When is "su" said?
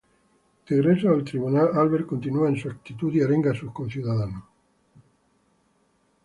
2.57-2.67